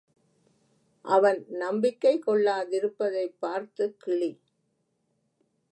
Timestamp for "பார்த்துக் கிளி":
3.39-4.41